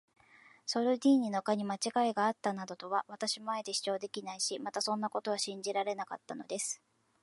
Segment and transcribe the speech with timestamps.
[0.65, 6.81] ソルディーニの課にまちがいがあったなどとは、私もあえて主張できないし、またそんなことは信じられなかったのです。